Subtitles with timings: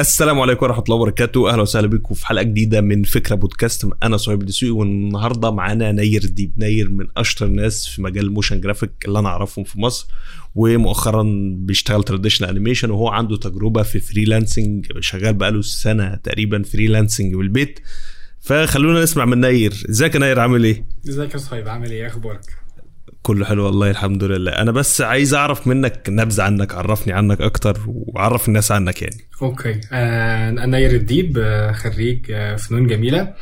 [0.00, 1.50] السلام عليكم ورحمة الله وبركاته.
[1.50, 3.88] أهلا وسهلا بكم في حلقة جديدة من فكرة بودكاست.
[4.02, 6.52] أنا صهيب دسوقي والنهاردة معانا ناير ديب.
[6.58, 10.06] ناير من أشطر الناس في مجال ال motion graphic اللي أنا أعرفهم في مصر
[10.54, 11.22] ومؤخرا
[11.56, 17.80] بيشتغل traditional animation وهو عنده تجربة في freelancing شغال بقاله سنة تقريبا freelancing بالبيت.
[18.40, 19.84] فخلونا نسمع من ناير.
[19.90, 22.40] إزيك يا ناير؟ عامل إيه؟ إزيك يا صهيب؟ عامل إيه أخبارك؟
[23.22, 24.52] كله حلو والله الحمد لله.
[24.52, 29.24] أنا بس عايز أعرف منك نبذة عنك عرفني عنك أكتر وعرف الناس عنك يعني.
[29.42, 29.80] Okay.
[29.92, 33.34] آه أنا ناير الديب آه خريج آه فنون جميلة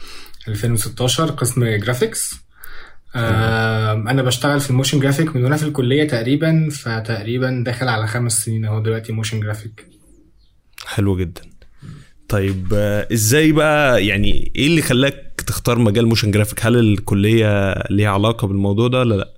[0.48, 2.34] 2016 قسم graphics
[3.16, 8.44] أنا بشتغل في ال motion graphic من وأنا في الكلية تقريبا فتقريبا داخل على خمس
[8.44, 9.86] سنين أهو دلوقتي motion graphic
[10.86, 11.42] حلو جدا.
[12.28, 12.72] طيب
[13.12, 18.88] إزاي بقى يعني إيه اللي خلاك تختار مجال motion graphic هل الكلية ليها علاقة بالموضوع
[18.88, 19.32] ده ولا لأ؟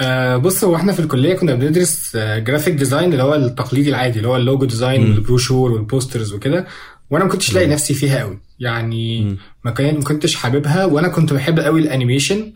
[0.00, 4.16] آه بص هو إحنا في الكلية كنا بندرس آه graphic design اللي هو التقليدي العادي
[4.18, 5.02] اللي هو ال logo design.
[5.10, 6.66] وال brochure وال posters وكده
[7.10, 9.36] وأنا ما كنتش لاقي نفسي فيها قوي يعني مم.
[9.64, 12.52] ما كان ما كنتش حاببها وأنا كنت بحب قوي ال animation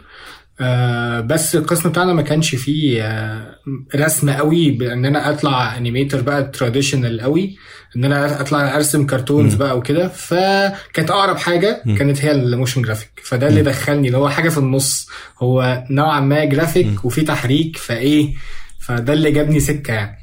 [0.60, 3.56] آه بس القسم بتاعنا ما كانش فيه آه
[3.96, 7.56] رسم قوي بأن أنا أطلع animator بقى traditional قوي
[7.96, 9.54] أن أنا أطلع أرسم cartoons.
[9.54, 10.08] بقى وكده.
[10.08, 11.82] فكانت أقرب حاجة.
[11.98, 15.08] كانت هي ال motion graphic فده اللي دخلني اللي هو حاجة في النص.
[15.38, 18.34] هو نوعا ما جرافيك وفي تحريك فإيه؟
[18.78, 20.19] فده اللي جابني سكة يعني.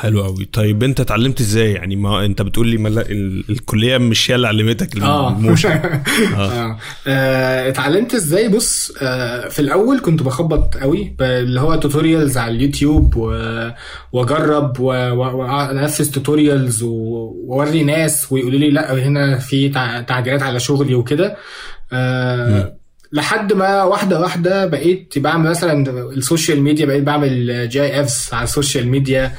[0.00, 0.44] حلو قوي.
[0.52, 3.00] طيب انت اتعلمت إزاي؟ يعني ما انت بتقول لي ملا...
[3.10, 3.44] ال...
[3.50, 5.70] الكلية مش هي اللي علمتك ال motion
[6.36, 6.36] آه.
[6.36, 6.78] آه.
[7.06, 12.54] آه، اتعلمت إزاي؟ بص آه في الأول كنت بخبط قوي ب- اللي هو tutorials على
[12.56, 13.70] اليوتيوب و-
[14.12, 20.60] واجرب و- و- وأنفذ tutorials وأوري ناس ويقولوا لي لأ هنا في تع- تعديلات على
[20.60, 21.36] شغلي وكده.
[21.92, 22.76] آه
[23.12, 28.50] لحد ما واحدة واحدة بقيت بعمل مثلا ال social media بقيت بعمل GIFs على ال
[28.50, 29.32] social media آه،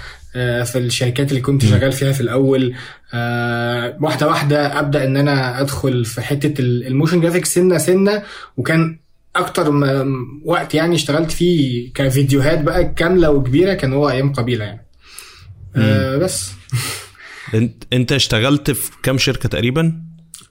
[0.63, 2.75] في الشركات اللي كنت شغال فيها في الأول.
[3.13, 8.23] آه، واحدة واحدة أبدأ إن أنا أدخل في حتة ال- ال motion graphic سنة سنة
[8.57, 8.99] وكان
[9.35, 9.71] أكتر
[10.45, 14.85] وقت يعني اشتغلت فيه كفيديوهات بقى كاملة وكبيرة كان هو أيام قبيلة يعني.
[15.75, 16.51] آه بس.
[17.53, 20.01] انت أنت اشتغلت في كام شركة تقريبا؟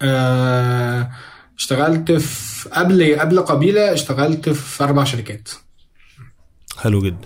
[0.03, 1.11] آه
[1.59, 5.49] اشتغلت في قبل قبل قبيلة اشتغلت في أربع شركات.
[6.79, 7.19] حلو جدا.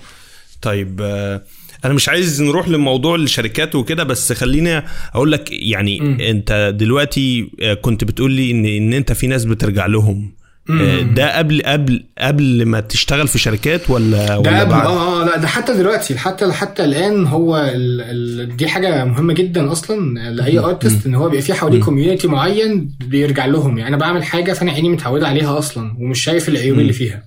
[0.63, 1.43] طيب آه،
[1.85, 4.83] أنا مش عايز نروح لموضوع الشركات وكده بس خليني
[5.15, 6.21] أقول لك يعني مم.
[6.21, 10.35] انت دلوقتي آه، كنت بتقول لي ان ان انت في ناس بترجع لهم.
[10.71, 11.15] آه، مم.
[11.15, 15.25] ده قبل قبل قبل ما تشتغل في شركات ولا ده ولا قبل بعد؟ آه آه
[15.27, 20.19] لا ده حتى دلوقتي حتى حتى الآن هو ال ال دي حاجة مهمة جدا أصلا
[20.31, 23.79] لأي artist إن هو بيبقى في حواليه community معين بيرجع لهم.
[23.79, 27.23] يعني أنا بعمل حاجة فأنا عيني متعودة عليها أصلا ومش شايف العيوب اللي فيها.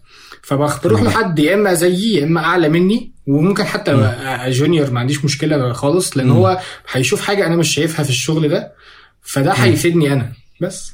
[0.47, 5.25] فبروح لحد يا إما زيي يا إما أعلى مني وممكن حتى أبقى جونيور ما عنديش
[5.25, 6.59] مشكلة خالص لأن هو
[6.91, 8.73] هيشوف حاجة أنا مش شايفها في الشغل ده
[9.21, 10.31] فده هيفيدني أنا
[10.61, 10.93] بس.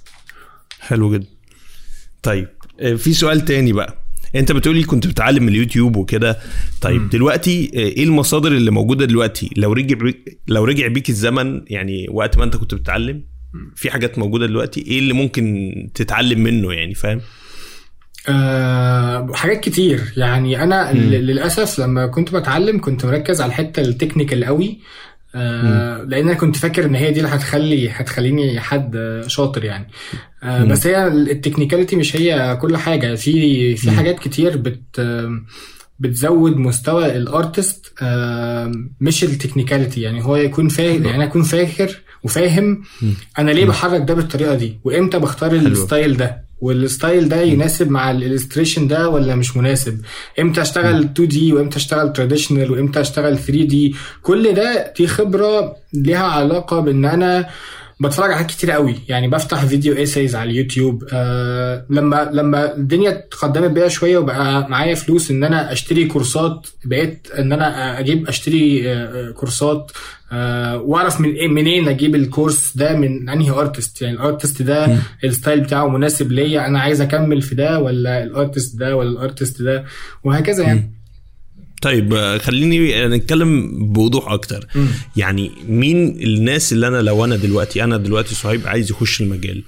[0.79, 1.27] حلو جدا.
[2.23, 2.47] طيب
[2.79, 3.97] آه، في سؤال تاني بقى.
[4.35, 6.39] أنت بتقولي كنت بتعلم من اليوتيوب وكده.
[6.81, 11.61] طيب دلوقتي آه، إيه المصادر اللي موجودة دلوقتي؟ لو رجع بيك لو رجع بيك الزمن
[11.67, 13.23] يعني وقت ما أنت كنت بتتعلم
[13.75, 17.21] في حاجات موجودة دلوقتي إيه اللي ممكن تتعلم منه يعني فاهم؟
[18.29, 20.13] أه حاجات كتير.
[20.17, 24.79] يعني أنا ل- للأسف لما كنت بتعلم كنت مركز على الحتة ال technical قوي.
[25.35, 29.87] أه لأن أنا كنت فاكر إن هي دي اللي هتخلي هتخليني حد آه، شاطر يعني.
[30.43, 33.15] أه بس هي ال technicality مش هي كل حاجة.
[33.15, 35.01] في في حاجات كتير بت
[35.99, 40.01] بتزود مستوى ال artist آم، مش ال technicality.
[40.01, 42.83] يعني هو يكون فاهم يعني أنا أكون فاكر وفاهم
[43.39, 47.91] أنا ليه بحرك ده بالطريقة دي؟ وإمتى بختار ال style ده؟ وال style ده يناسب
[47.91, 50.01] مع ال illustration ده ولا مش مناسب؟
[50.39, 56.79] إمتى أشتغل 2D؟ وإمتى أشتغل traditional وإمتى أشتغل 3D؟ كل ده دي خبرة ليها علاقة
[56.79, 57.49] بإن أنا
[57.99, 58.95] بتفرج على حاجات كتير قوي.
[59.07, 64.95] يعني بفتح video essays على اليوتيوب آه لما لما الدنيا تقدمت بيها شوية وبقى معايا
[64.95, 69.91] فلوس إن أنا أشتري كورسات بقيت إن أنا أجيب أشتري آه آه، كورسات
[70.31, 74.97] آه وأعرف من إيه منين أجيب الكورس ده من أنهي artist يعني ال artist ده
[75.23, 79.09] ال style بتاعه مناسب ليا أنا عايز أكمل في ده ولا ال artist ده ولا
[79.09, 79.85] ال artist ده
[80.23, 80.91] وهكذا يعني.
[81.83, 84.67] طيب آه، خليني نتكلم بوضوح أكتر.
[84.75, 84.87] مم.
[85.15, 89.63] يعني مين الناس اللي أنا لو أنا دلوقتي أنا دلوقتي صهيب عايز يخش المجال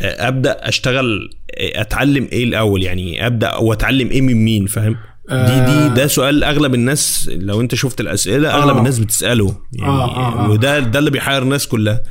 [0.00, 4.96] آه، أبدأ أشتغل آه، أتعلم إيه الأول؟ يعني أبدأ وأتعلم إيه من مين؟ فاهم؟
[5.30, 8.78] دي دي ده سؤال أغلب الناس لو أنت شفت الأسئلة أغلب آه.
[8.78, 9.56] الناس بتسأله.
[9.72, 10.50] يعني آه، آه، آه.
[10.50, 12.02] وده ده اللي بيحير الناس كلها.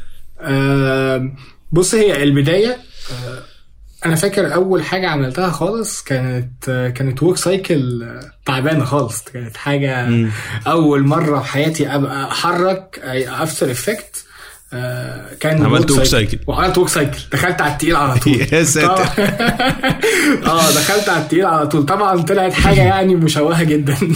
[0.42, 1.32] آه،
[1.72, 2.78] بص هي البداية
[3.12, 3.40] آه،
[4.08, 6.66] أنا فاكر أول حاجة عملتها خالص كانت
[6.96, 8.08] كانت walk cycle
[8.46, 10.30] تعبانة خالص كانت حاجة مم.
[10.68, 14.24] أول مرة في حياتي أبقى أحرك After Effect
[15.40, 16.12] كان عملت cycle.
[16.12, 16.38] cycle.
[16.48, 19.04] وعملت walk cycle دخلت على التقيل على طول يا ساتر.
[20.46, 23.98] آه دخلت على التقيل على طول طبعا طلعت حاجة يعني مشوهة جدا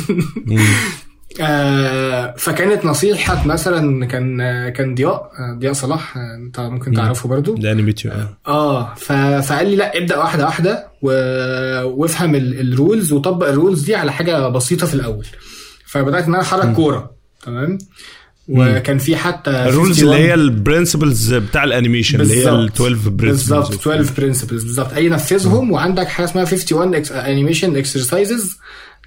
[1.41, 4.37] آه، فكانت نصيحة مثلا كان
[4.69, 7.55] كان ضياء آه، ضياء صلاح آه، انت ممكن تعرفه برضو.
[7.55, 8.11] ده animator
[8.47, 8.93] آه.
[9.41, 10.87] فقال لي لا ابدأ واحدة واحدة.
[11.83, 15.25] وافهم ال- ال rules وطبق ال rules دي على حاجة بسيطة في الأول.
[15.85, 17.11] فبدأت إن أنا أحرك كورة
[17.45, 17.77] تمام؟
[18.47, 22.55] وكان في حتى الرولز 51 اللي هي ال principles بتاع ال animation اللي هي ال
[22.69, 22.81] بالظبط.
[22.81, 24.93] 12 principles بالظبط 12 principles بالظبط.
[24.93, 28.57] أي نفذهم وعندك حاجة اسمها 51 animation exercises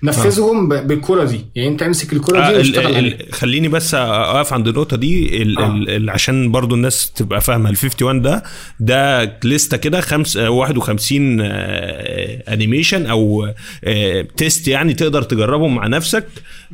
[0.02, 1.40] نفذهم ب- بالكرة دي.
[1.54, 2.98] يعني انت امسك الكرة دي آه ال واشتغل عليها.
[2.98, 5.42] ال خليني بس أقف عند النقطة دي.
[5.42, 5.66] ال آه.
[5.66, 7.70] ال ال عشان برضو الناس تبقى فاهمة.
[7.70, 8.42] ال 51 ده
[8.80, 13.48] ده لستة كده خمس آه، 51 آه، animation أو
[13.84, 16.26] آه، test يعني تقدر تجربهم مع نفسك.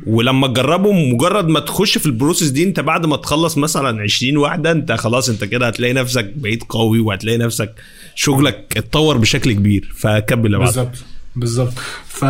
[0.07, 4.37] ولما تجربهم مجرد ما تخش في ال process دي انت بعد ما تخلص مثلا 20
[4.37, 7.73] واحدة انت خلاص انت كده هتلاقي نفسك بقيت قوي وهتلاقي نفسك
[8.15, 9.91] شغلك اتطور بشكل كبير.
[9.97, 10.95] فكمل يا بالظبط.
[11.35, 11.73] بالظبط.
[12.07, 12.25] ف...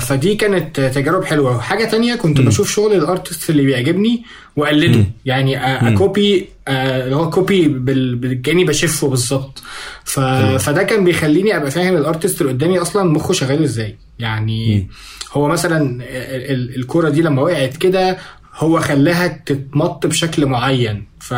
[0.00, 1.60] فدي كانت تجارب حلوة.
[1.60, 4.22] حاجة تانية كنت بشوف شغل ال artist اللي بيعجبني
[4.56, 5.04] وأقلده.
[5.24, 8.42] يعني أ- ا copy اللي هو copy بال...
[8.42, 9.62] كاني بشفه بالظبط.
[10.04, 10.20] ف...
[10.60, 13.96] فده كان بيخليني أبقى فاهم ال artist اللي قدامي أصلا مخه شغال إزاي.
[14.18, 14.88] يعني
[15.32, 16.02] هو مثلا ال-
[16.50, 18.18] ال- الكورة دي لما وقعت كده
[18.56, 21.04] هو خلاها تتمط بشكل معين.
[21.20, 21.34] ف...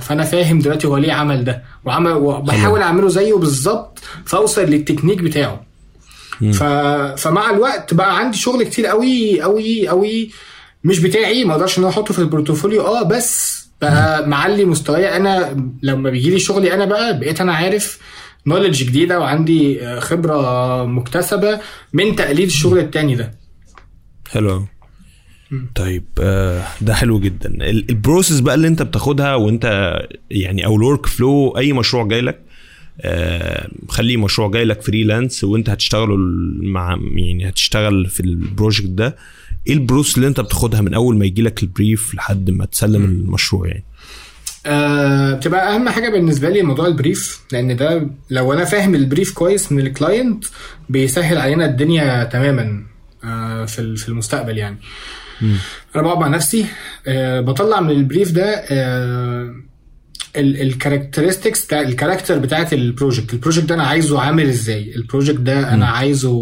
[0.00, 1.62] فأنا فاهم دلوقتي هو ليه عمل ده.
[1.84, 5.65] وعمل وبحاول أعمله زيه بالظبط فأوصل للتكنيك بتاعه.
[6.52, 6.62] ف...
[7.22, 10.30] فمع الوقت بقى عندي شغل كتير قوي قوي قوي.
[10.84, 12.82] مش بتاعي ما أقدرش إن أنا أحطه في ال portfolio.
[12.82, 15.16] آه بس بقى معلي مستواي.
[15.16, 17.98] أنا لما بيجي لي شغلي أنا بقى بقيت أنا عارف
[18.46, 21.60] knowledge جديدة وعندي آه، خبرة مكتسبة
[21.92, 23.34] من تقليد الشغل التاني ده.
[24.30, 24.66] حلو.
[25.74, 27.48] طيب آه، ده حلو جدا.
[27.48, 29.96] ال- ال process بقى اللي أنت بتاخدها وأنت
[30.30, 32.40] يعني أو ال workflow أي مشروع جاي لك
[33.88, 36.16] خليه مشروع جاي لك freelance وانت هتشتغله
[36.60, 39.16] مع يعني هتشتغل في ال project ده
[39.66, 42.64] إيه ال process اللي انت بتاخدها من أول ما يجي لك ال brief لحد ما
[42.64, 43.84] تسلم المشروع يعني؟
[44.66, 49.00] آه، بتبقى أهم حاجة بالنسبة لي موضوع ال brief لأن ده لو أنا فاهم ال
[49.00, 50.44] brief كويس من ال client
[50.88, 52.82] بيسهل علينا الدنيا تماما
[53.24, 54.78] آه، في في المستقبل يعني.
[55.96, 56.66] أنا بقعد مع نفسي
[57.06, 58.64] آه، بطلع من ال brief ده
[60.40, 64.94] ال characteristics بتاع ال character بتاعت ال project ال project ده أنا عايزه عامل إزاي؟
[64.96, 66.32] ال project ده أنا عايزه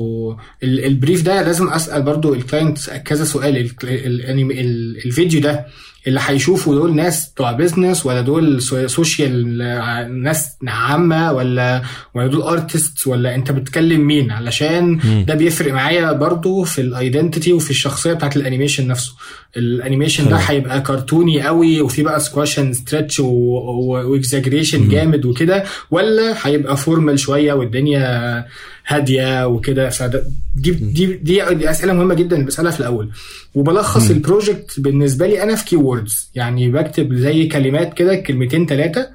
[0.63, 3.57] ال- ال brief ده لازم أسأل برضو ال client كذا سؤال.
[3.57, 5.67] ال- ال- ال anim- ال- الفيديو ده
[6.07, 11.83] اللي هيشوفوا دول ناس بتوع business ولا دول so- social آه، ناس عامة ولا
[12.15, 17.53] ولا دول artist ولا انت بتكلم مين؟ علشان ده بيفرق معايا برضو في ال identity
[17.53, 19.13] وفي الشخصية بتاعت ال animation نفسه.
[19.57, 20.37] ال animation ده.
[20.37, 27.19] هيبقى كرتوني قوي وفي بقى squash and stretch و exaggeration جامد وكده ولا هيبقى formal
[27.19, 28.45] شوية والدنيا
[28.87, 29.91] هادية وكده.
[29.91, 33.11] فده دي دي دي, دي أسئلة مهمة جدا بسألها في الأول.
[33.55, 38.67] وبلخص ال project بالنسبة لي أنا في key words يعني بكتب زي كلمات كده كلمتين
[38.67, 39.09] ثلاثة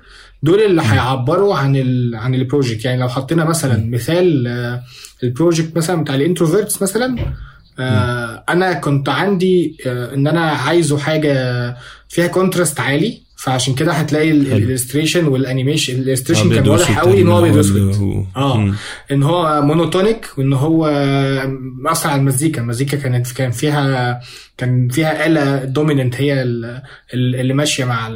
[0.44, 4.84] دول اللي هيعبروا عن ال عن ال project يعني لو حطينا مثلا مثال آه،
[5.24, 7.16] ال project مثلا بتاع ال Introverts مثلا
[7.80, 11.34] آه أنا كنت عندي آه إن أنا عايزه حاجة
[12.10, 13.22] فيها contrast عالي.
[13.44, 17.56] فعشان كده هتلاقي ال illustration وال animation ال illustration كان واضح قوي إن هو ابيض
[17.56, 18.74] واسود آه.
[19.12, 20.92] إن هو monotonic وإن هو
[21.84, 22.62] مأثر على المزيكا.
[22.62, 24.20] المزيكا كانت كان فيها
[24.58, 26.82] كان فيها آلة dominant هي ال-
[27.14, 28.10] ال- اللي ماشية مع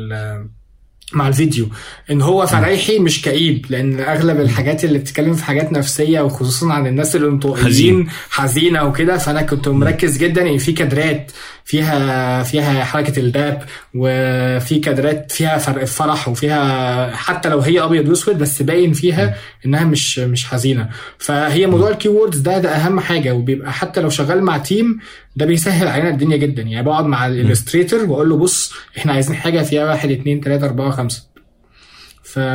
[1.13, 1.67] مع الفيديو.
[2.11, 6.87] إن هو فريحي مش كئيب لأن أغلب الحاجات اللي بتتكلم في حاجات نفسية وخصوصا عن
[6.87, 7.21] الناس حزين.
[7.23, 11.31] الانطوائيين حزينة وكده فأنا كنت مركز جدا إن في كادرات.
[11.65, 13.63] فيها فيها حركة ال dab
[13.95, 19.83] وفي كادرات فيها فرق فرح وفيها حتى لو هي أبيض وأسود بس باين فيها إنها
[19.83, 20.89] مش مش حزينة.
[21.17, 24.99] فهي موضوع ال key words ده ده أهم حاجة وبيبقى حتى لو شغال مع team
[25.35, 26.61] ده بيسهل علينا الدنيا جدا.
[26.61, 30.65] يعني بقعد مع ال illustrator وأقول له بص إحنا عايزين حاجة فيها واحد اتنين تلاتة
[30.65, 31.32] أربعة خمسة.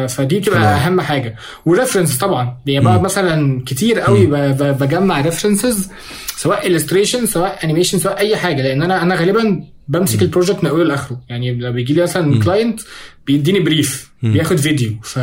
[0.08, 0.58] فدي بتبقى.
[0.60, 1.36] أهم حاجة.
[1.66, 2.56] و reference طبعا.
[2.66, 4.26] يعني بقعد مثلا كتير قوي.
[4.72, 5.88] بجمع references
[6.36, 8.62] سواء illustration سواء animation سواء أي حاجة.
[8.62, 11.20] لأن أنا أنا غالبا بمسك ال project من أوله لآخره.
[11.28, 12.80] يعني لو بيجي لي مثلا client
[13.26, 15.18] بيديني brief بياخد فيديو ف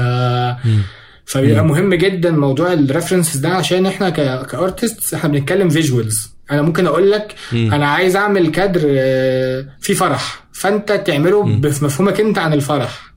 [1.25, 4.45] فبيبقى مهم جدا موضوع ال references ده عشان إحنا ك...
[4.47, 9.93] ك artist إحنا بنتكلم visuals أنا ممكن أقول لك أنا عايز أعمل كادر آه، فيه
[9.93, 10.43] فرح.
[10.53, 13.14] فأنت تعمله بمفهومك أنت عن الفرح.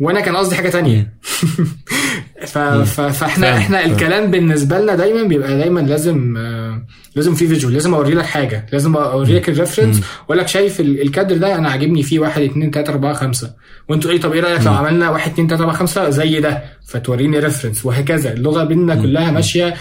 [0.00, 1.12] وأنا كان قصدي حاجة تانية.
[2.46, 2.58] ف...
[2.58, 3.00] ف...
[3.00, 3.84] فاحنا إحنا.
[3.84, 8.66] الكلام بالنسبة لنا دايما بيبقى دايما لازم آه، لازم في visual لازم أوري لك حاجة
[8.72, 12.42] لازم أوري لك ال reference وأقول لك شايف ال- الكادر ده أنا عاجبني فيه 1
[12.42, 13.54] 2 3 4 5
[13.88, 16.62] وأنتوا إيه؟ طب إيه رأيك لو عملنا 1 2 3 4 5 زي ده.
[16.88, 18.32] فتوريني reference وهكذا.
[18.32, 19.74] اللغة بيننا كلها ماشية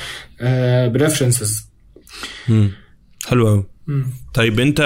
[0.88, 1.66] ب references
[2.50, 2.72] مم.
[3.28, 3.66] حلو قوي
[4.34, 4.80] طيب انت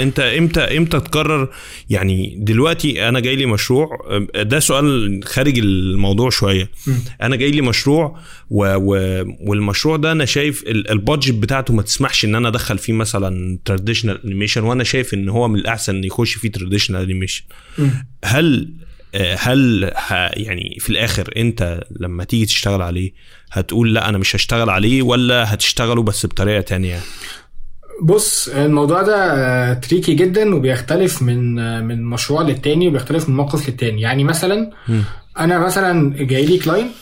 [0.00, 1.48] انت إمتى إمتى تقرر؟
[1.90, 3.88] يعني دلوقتي أنا جاي لي مشروع
[4.36, 6.70] ده سؤال خارج الموضوع شوية.
[7.22, 8.18] أنا جاي لي مشروع
[8.50, 8.94] و و
[9.40, 14.24] والمشروع ده أنا شايف ال- budget بتاعته ما تسمحش ان أنا ادخل فيه مثلا traditional
[14.24, 17.44] animation وأنا شايف ان هو من الأحسن إن يخش فيه traditional animation
[18.24, 18.72] هل
[19.38, 19.92] هل
[20.36, 23.12] يعني في الآخر انت لما تيجي تشتغل عليه
[23.52, 27.00] هتقول لا أنا مش هشتغل عليه ولا هتشتغله بس بطريقة تانية؟
[28.02, 31.54] بص الموضوع ده tricky جدا وبيختلف من
[31.86, 34.00] من مشروع للتاني وبيختلف من موقف للتاني.
[34.00, 34.70] يعني مثلا
[35.38, 36.94] أنا مثلا جاي لي client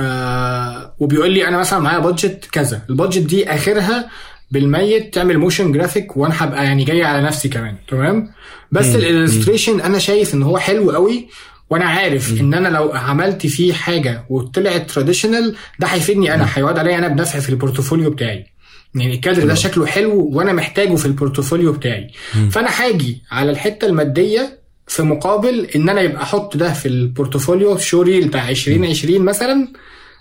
[0.00, 2.82] آه وبيقول لي أنا مثلا معايا budget كذا.
[2.90, 4.08] ال budget دي آخرها
[4.50, 8.28] بالميت تعمل motion graphic وأنا هبقى يعني جاي على نفسي كمان تمام؟
[8.72, 11.28] بس ال illustration أنا شايف إن هو حلو قوي
[11.70, 16.98] وأنا عارف إن أنا لو عملت فيه حاجة وطلعت traditional ده هيفيدني أنا هيعود عليا
[16.98, 18.46] أنا بنفع في ال portfolio بتاعي.
[18.94, 22.10] يعني الكادر ده شكله حلو وأنا محتاجه في ال portfolio بتاعي.
[22.50, 28.02] فأنا هاجي على الحتة المادية في مقابل إن أنا يبقى أحط ده في ال portfolio
[28.02, 29.68] showreel بتاع 2020 مثلا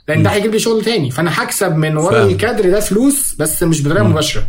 [0.08, 1.12] لأن ده هيجيب لي شغل تاني.
[1.12, 2.24] فأنا هكسب من ورا.
[2.32, 4.48] الكادر ده فلوس بس مش بطريقة مباشرة.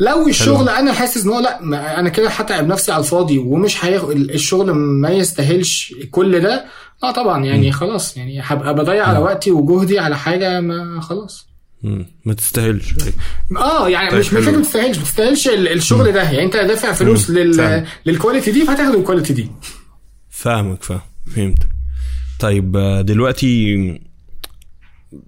[0.00, 4.10] لو الشغل أنا حاسس إن هو لأ أنا كده هتعب نفسي على الفاضي ومش هياخد
[4.10, 6.64] الشغل ما يستاهلش كل ده
[7.02, 11.46] آه طبعا يعني خلاص يعني هبقى بضيع على وقتي وجهدي على حاجة ما خلاص.
[12.24, 12.94] ما تستاهلش.
[13.56, 14.44] آه يعني طيب مش مش.
[14.44, 14.98] فكره ما تستاهلش.
[14.98, 16.22] ما تستاهلش ال- الشغل ده.
[16.22, 17.30] يعني انت دافع فلوس.
[17.30, 17.86] لل.
[18.06, 19.48] لل quality دي فهتاخد ال quality دي.
[20.30, 21.00] فاهمك فاهم.
[21.36, 21.58] فهمت.
[22.40, 23.74] طيب آه، دلوقتي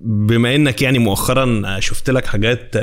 [0.01, 2.75] بما انك يعني مؤخرا شفت لك حاجات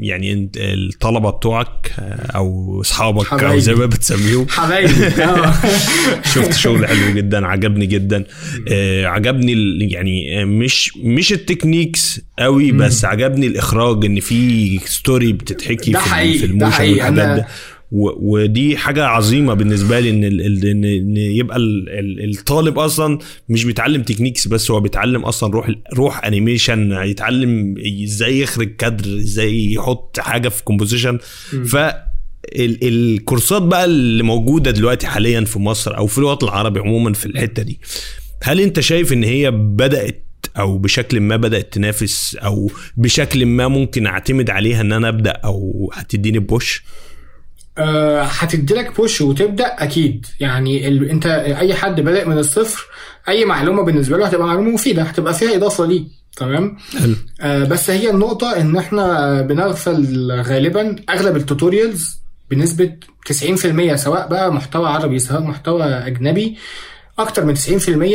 [0.00, 2.02] يعني انت- الطلبة بتوعك آه،
[2.36, 3.58] أو اصحابك أو.
[3.58, 4.46] زي ما بتسميهم.
[4.48, 5.06] حبايبي.
[5.22, 5.54] آه.
[6.34, 8.24] شفت شغل حلو جدا عجبني جدا.
[8.72, 9.52] آه عجبني
[9.92, 16.38] يعني آه، مش مش ال techniques قوي بس عجبني الإخراج إن في story بتتحكي في,
[16.38, 16.92] في ده ال motion حقيقي.
[16.92, 17.46] والحاجات ده.
[17.92, 23.18] ودي حاجة عظيمة بالنسبة لي إن ان يبقى ال- ال- الطالب أصلا
[23.48, 29.72] مش بيتعلم techniques بس هو بيتعلم أصلا روح روح animation يتعلم إزاي يخرج كادر إزاي
[29.72, 31.18] يحط حاجة في composition
[31.66, 37.12] ف ال- الكورسات بقى اللي موجودة دلوقتي حاليا في مصر أو في الوطن العربي عموما
[37.12, 37.80] في الحتة دي
[38.42, 40.24] هل أنت شايف إن هي بدأت
[40.58, 45.90] أو بشكل ما بدأت تنافس أو بشكل ما ممكن أعتمد عليها إن أنا أبدأ أو
[45.94, 46.82] هتديني بوش
[47.78, 50.26] آه، هتدي لك push وتبدأ أكيد.
[50.40, 51.10] يعني ال...
[51.10, 52.86] أنت أي حد بادئ من الصفر
[53.28, 56.04] أي معلومة بالنسبة له هتبقى معلومة مفيدة هتبقى فيها إضافة ليه.
[56.36, 56.76] تمام؟
[57.40, 62.18] آه بس هي النقطة إن إحنا بنغفل غالبا أغلب ال tutorials
[62.50, 62.92] بنسبة
[63.32, 66.56] 90% سواء بقى محتوى عربي سواء محتوى أجنبي
[67.18, 67.60] أكتر من 90%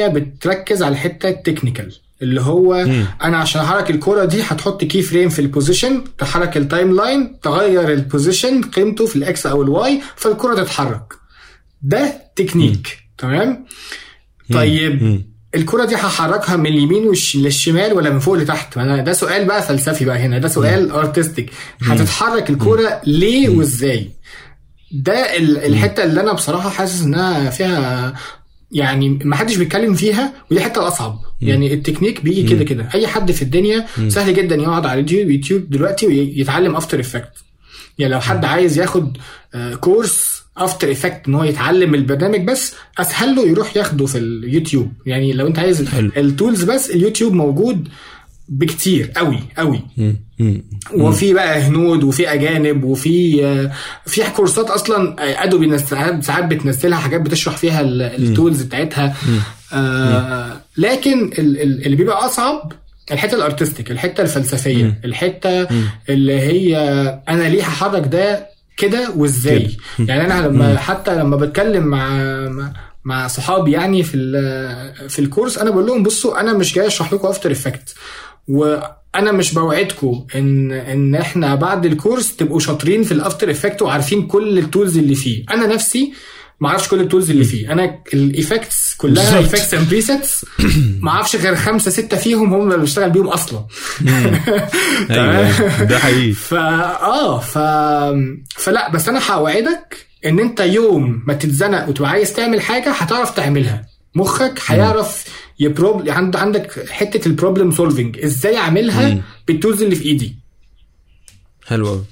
[0.09, 3.05] بتركز على الحته ال technical اللي هو مم.
[3.23, 7.93] أنا عشان أحرك الكرة دي هتحط key frame في ال position تحرك ال timeline تغير
[7.93, 11.13] ال position قيمته في ال X أو ال Y فالكرة تتحرك.
[11.81, 13.65] ده تكنيك تمام؟
[14.53, 15.33] طيب مم.
[15.55, 20.05] الكرة دي هحركها من اليمين للشمال ولا من فوق لتحت؟ أنا ده سؤال بقى فلسفي
[20.05, 24.11] بقى هنا ده سؤال artistic هتتحرك الكرة ليه وإزاي؟
[24.91, 28.13] ده ال- الحتة اللي أنا بصراحة حاسس إنها فيها
[28.73, 31.19] يعني ما حدش بيتكلم فيها ودي الحته الأصعب.
[31.41, 32.89] يعني التكنيك بيجي كده كده.
[32.95, 37.31] أي حد في الدنيا سهل جدا يقعد على اليوتيوب يوتيوب دلوقتي ويتعلم After Effects
[37.99, 39.17] يعني لو حد عايز ياخد
[39.53, 44.91] آه، كورس After Effects إن هو يتعلم البرنامج بس أسهل له يروح ياخده في اليوتيوب.
[45.05, 45.81] يعني لو أنت عايز.
[46.17, 47.87] ال tools بس اليوتيوب موجود
[48.49, 49.81] بكتير قوي قوي.
[50.93, 53.71] وفي بقى هنود وفي أجانب وفي آه،
[54.05, 59.15] في كورسات أصلا آه، Adobe ساعات ساعات بتنزلها حاجات بتشرح فيها ال- ال tools بتاعتها.
[59.73, 62.71] آه لكن ال- ال- اللي بيبقى أصعب
[63.11, 65.67] الحتة ال artistic الحتة الفلسفية الحتة
[66.09, 66.77] اللي هي
[67.29, 68.47] أنا ليه هحرك ده
[68.77, 72.09] كده وإزاي؟ يعني أنا لما حتى لما بتكلم مع
[73.05, 74.17] مع- صحابي يعني في
[75.09, 77.95] في الكورس أنا بقول لهم بصوا أنا مش جاي أشرح لكم After Effects
[78.47, 84.27] وأنا مش بوعدكم إن إن إحنا بعد الكورس تبقوا شاطرين في ال After Effects وعارفين
[84.27, 85.45] كل ال tools اللي فيه.
[85.51, 86.13] أنا نفسي
[86.59, 87.71] ما أعرفش كل ال tools اللي فيه.
[87.71, 89.37] أنا ال effects كلها.
[89.37, 90.45] effects and presets
[91.01, 93.59] ما أعرفش غير خمسة ستة فيهم هم اللي بشتغل بيهم أصلا.
[95.11, 96.31] أيوه ده حقيقي.
[96.49, 97.57] فا آه ف
[98.61, 103.85] فلا بس أنا هوعدك إن أنت يوم ما تتزنق وتبقى عايز تعمل حاجة هتعرف تعملها.
[104.15, 105.25] مخك هيعرف
[105.59, 109.21] يبروب عند عندك حتة ال problem solving إزاي اعملها.
[109.47, 110.35] بال tools اللي في إيدي.
[111.67, 112.03] حلو قوي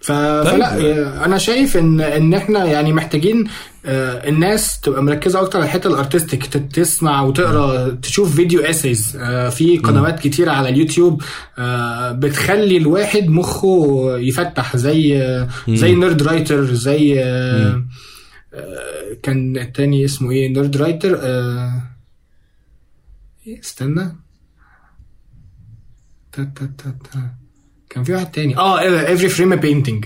[0.00, 0.12] ف...
[0.12, 3.44] فلا آه، أنا شايف ان إن إحنا يعني محتاجين
[3.86, 9.16] آه، الناس تبقى مركزة أكتر على الحتة ال artistic تسمع وتقرأ تشوف video essays
[9.50, 11.22] في قنوات كتيره على اليوتيوب
[11.58, 17.24] آه، بتخلي الواحد مخه يفتح زي آه، زي Nerdwriter زي آه،
[17.66, 17.82] آه،
[19.22, 21.82] كان التاني اسمه إيه؟ Nerdwriter آه،
[23.60, 24.16] استنى.
[26.32, 27.34] تا تا تا تا.
[27.90, 28.56] كان في واحد تاني.
[28.56, 30.04] آه Every Frame a Painting.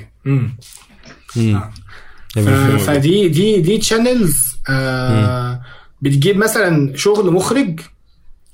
[2.86, 5.62] فدي دي دي channels آه
[6.02, 7.80] بتجيب مثلا شغل مخرج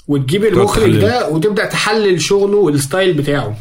[0.09, 0.97] وتجيب المخرج.
[1.01, 3.57] ده وتبدأ تحلل شغله وال style بتاعه.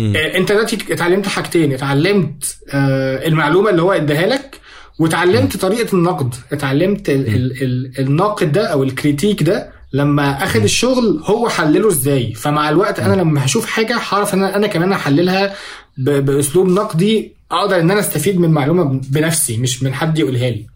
[0.00, 1.72] آه انت دلوقتي اتعلمت حاجتين.
[1.72, 4.60] اتعلمت آه المعلومة اللي هو اداها لك
[4.98, 6.34] واتعلمت طريقة النقد.
[6.52, 11.88] اتعلمت ال ال ال الناقد ده أو ال critic ده لما أخد الشغل هو حلله
[11.88, 12.34] إزاي.
[12.34, 15.54] فمع الوقت أنا لما هشوف حاجة هعرف إن أنا كمان أحللها
[15.98, 20.66] ب- بأسلوب نقدي أقدر إن أنا أستفيد من معلومة بنفسي مش من حد يقولها لي.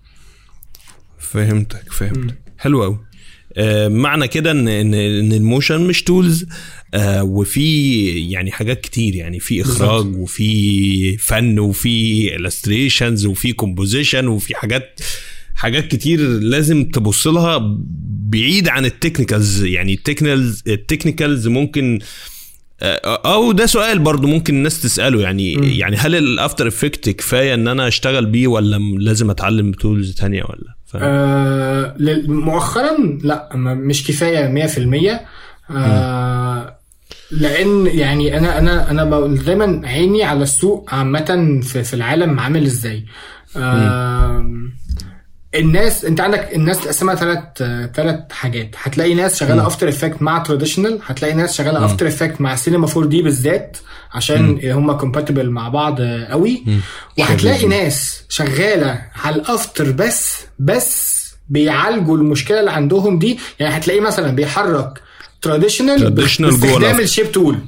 [1.19, 2.39] فهمتك فهمتك.
[2.59, 2.99] حلو قوي
[3.89, 6.47] معنى كده ان ان إن ال motion مش tools
[6.95, 14.55] آه وفي يعني حاجات كتير يعني في إخراج وفي فن وفي illustrations وفي composition وفي
[14.55, 15.01] حاجات
[15.55, 17.79] حاجات كتير لازم تبص لها
[18.31, 21.99] بعيد عن ال technicals يعني ال technicals ال technicals ممكن
[22.83, 25.21] آه، أو ده سؤال برضو ممكن الناس تسأله.
[25.23, 25.65] يعني مم.
[25.65, 30.15] يعني هل ال After Effect كفاية إن أنا أشتغل بيه ولا م- لازم أتعلم tools
[30.15, 31.95] تانية ولا؟ فاهم؟ آه
[32.29, 35.21] مؤخرا لا مش كفاية 100%
[35.71, 36.79] آه
[37.31, 43.05] لأن يعني أنا أنا أنا دايما عيني على السوق عامة في, في العالم عامل إزاي.
[43.57, 44.45] آه
[45.55, 47.39] الناس انت عندك الناس تقسمها ثلاث
[47.95, 48.75] ثلاث حاجات.
[48.83, 53.05] هتلاقي ناس شغالة After Effect مع traditional هتلاقي ناس شغالة After Effect مع سينما 4
[53.09, 53.77] دي بالذات
[54.13, 56.01] عشان هم compatible مع بعض
[56.31, 56.65] قوي.
[57.19, 57.67] وهتلاقي.
[57.67, 63.39] ناس شغالة على ال After بس بس بيعالجوا المشكلة اللي عندهم دي.
[63.59, 65.03] يعني هتلاقيه مثلا بيحرك
[65.43, 67.01] traditional باستخدام.
[67.01, 67.59] ال shape tool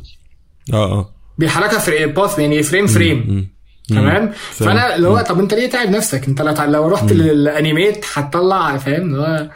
[0.73, 1.15] آه آه.
[1.39, 3.49] بيحركها في path يعني frame frame
[3.95, 8.05] تمام؟ فأنا اللي هو طب أنت ليه تعب نفسك؟ أنت لو لو رحت لل Animate
[8.15, 9.51] هتطلع فاهم؟ اللي هو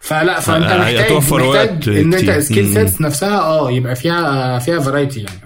[0.00, 1.12] فلا فأنت محتاج
[1.56, 2.30] محتاج إن أنت.
[2.30, 2.74] skill.
[2.74, 5.40] sets نفسها آه يبقى فيها فيها variety يعني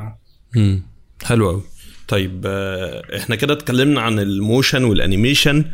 [0.56, 0.78] آه.
[1.24, 1.62] حلو قوي
[2.08, 5.64] طيب آه، إحنا كده اتكلمنا عن ال motion وال animation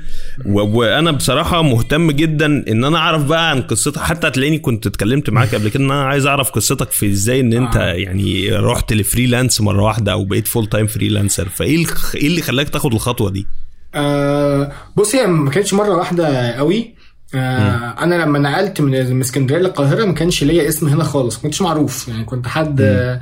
[0.47, 3.99] وأنا بصراحة مهتم جدا إن أنا أعرف بقى عن قصتك.
[4.01, 7.53] حتى هتلاقيني كنت اتكلمت معاك قبل كده إن أنا عايز أعرف قصتك في إزاي إن
[7.53, 7.93] أنت آه.
[7.93, 11.48] يعني رحت ل freelance مرة واحدة أو بقيت full-time freelancer.
[11.49, 13.47] فإيه إيه اللي خلاك تاخد الخطوة دي؟
[13.95, 16.95] آه بص هي ما كانتش مرة واحدة قوي.
[17.35, 21.62] آه أنا لما نقلت من اسكندرية للقاهرة ما كانش ليا اسم هنا خالص ما كنتش
[21.62, 22.09] معروف.
[22.09, 23.21] يعني كنت حد آه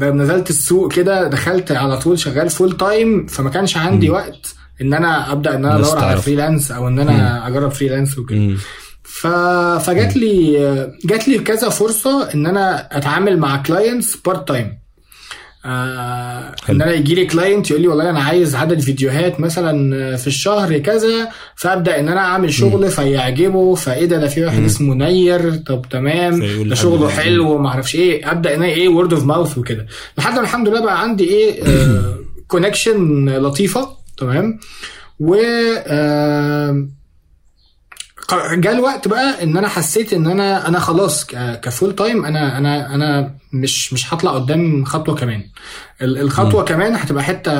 [0.00, 5.50] نزلت السوق كده دخلت على طول شغال full-time فما كانش عندي وقت إن أنا أبدأ
[5.54, 6.22] إن أنا أدور على.
[6.22, 8.38] freelance أو إن أنا أجرب freelance وكده.
[9.02, 9.26] ف...
[9.86, 10.52] فجات لي
[11.04, 14.78] جات لي كذا فرصة إن أنا أتعامل مع clients part-time
[15.64, 20.26] آه إن أنا يجي لي client يقول لي والله أنا عايز عدد فيديوهات مثلا في
[20.26, 25.54] الشهر كذا فأبدأ إن أنا أعمل شغل فيعجبه فإيه ده؟ ده في واحد اسمه ناير.
[25.56, 26.40] طب تمام.
[26.68, 27.08] ده شغله.
[27.08, 28.30] حلو وما أعرفش إيه.
[28.30, 29.86] أبدأ إن أنا إيه word of mouth وكده.
[30.18, 31.62] لحد ما الحمد لله بقى عندي إيه
[32.48, 33.88] connection لطيفة.
[34.18, 34.58] تمام.
[35.20, 35.34] و
[35.86, 36.86] آه
[38.54, 41.26] جاء الوقت بقى إن أنا حسيت إن أنا أنا خلاص
[41.62, 45.42] ك full-time أنا أنا أنا مش مش هطلع قدام خطوة كمان.
[46.02, 47.52] ال- الخطوة كمان هتبقى حتة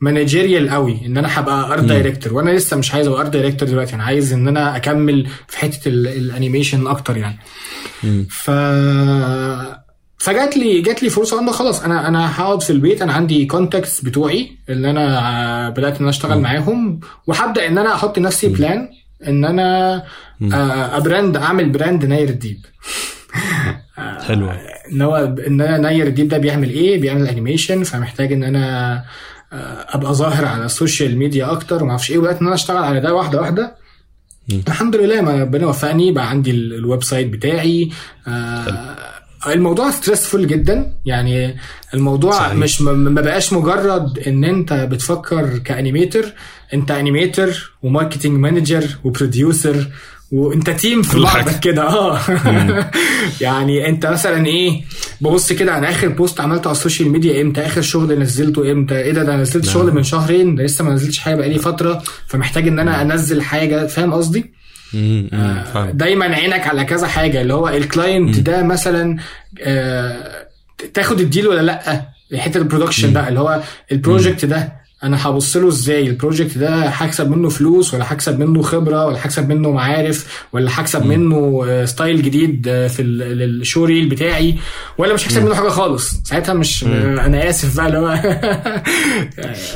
[0.00, 3.94] managerial قوي إن أنا هبقى art director وأنا لسه مش عايز أبقى art director دلوقتي
[3.94, 7.38] أنا عايز إن أنا أكمل في حتة ال- ال animation أكتر يعني.
[8.30, 8.50] ف
[10.18, 14.00] فجات لي جات لي فرصة انه خلاص أنا أنا هقعد في البيت أنا عندي contacts
[14.00, 15.18] بتوعي اللي أنا
[15.66, 18.88] آه، بدأت إن أنا أشتغل معاهم وهبدأ إن أنا أحط لنفسي plan
[19.28, 19.96] إن أنا
[20.52, 22.66] آه، ا brand اعمل brand ناير الديب
[24.20, 24.50] حلو.
[24.92, 28.94] إن هو إن أنا ناير الديب ده بيعمل إيه؟ بيعمل animation فمحتاج إن أنا
[29.52, 32.82] آه، أبقى ظاهر على ال social media أكتر وما أعرفش إيه وبدأت إن أنا أشتغل
[32.84, 33.74] على ده واحدة واحدة.
[34.68, 37.90] الحمد لله ما ربنا وفقني بقى عندي ال- ال website بتاعي.
[38.28, 38.96] آه
[39.46, 40.92] الموضوع stressful جدا.
[41.04, 41.56] يعني
[41.94, 42.54] الموضوع صحيح.
[42.54, 46.32] مش ما بقاش مجرد إن أنت بتفكر ك animator
[46.74, 49.86] انت animator و marketing manager و producer
[50.32, 51.60] وانت team في بعضك.
[51.60, 51.82] كده.
[51.82, 52.20] آه.
[53.40, 54.82] يعني انت مثلا إيه
[55.20, 58.96] ببص كده أنا آخر post عملته على ال social media إمتى آخر شغل نزلته إمتى
[58.96, 62.02] إيه ده ده أنا نزلت شغل من شهرين ده لسه ما نزلتش حاجة بقالي فترة
[62.26, 63.86] فمحتاج إن أنا أنزل حاجة.
[63.86, 64.52] فاهم قصدي.
[64.94, 65.90] آه،.
[65.90, 69.16] دايما عينك على كذا حاجة اللي هو ال client ده مثلا
[69.60, 70.46] آه،
[70.94, 72.02] تاخد ال deal ولا لأ؟
[72.38, 74.79] حتة ال production بقى اللي هو ال project ده.
[75.04, 79.18] أنا هبص له إزاي؟ ال project ده هكسب منه فلوس ولا هكسب منه خبرة ولا
[79.26, 84.54] هكسب منه معارف ولا هكسب منه آه، style جديد آه، في ال- ال showreel بتاعي
[84.98, 88.08] ولا مش هكسب منه حاجة خالص؟ ساعتها مش آه، أنا آسف بقى اللي هو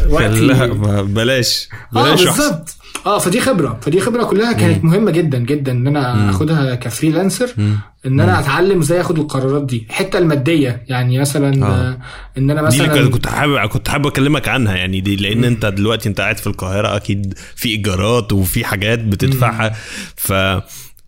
[0.14, 0.40] وقتي.
[0.40, 0.66] لا
[1.02, 1.68] بلاش.
[1.92, 2.42] بلاش أحسن.
[2.42, 2.68] بالظبط.
[3.06, 3.78] آه فدي خبرة.
[3.82, 7.50] فدي خبرة كلها كانت مهمة جدا جدا إن أنا آخدها ك freelancer
[8.06, 9.86] إن أنا أتعلم إزاي آخد القرارات دي.
[9.90, 11.68] الحته المادية يعني مثلا آه.
[11.68, 11.98] آه.
[12.38, 15.66] إن أنا دي اللي مثلا كنت حابب كنت حابب أكلمك عنها يعني دي لأن أنت
[15.66, 19.74] دلوقتي أنت قاعد في القاهرة أكيد في إيجارات وفي حاجات بتدفعها.
[20.16, 20.32] ف